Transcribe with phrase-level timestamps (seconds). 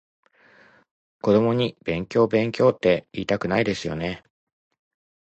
[1.21, 4.23] 子供に勉強勉強っていいたくないですよね？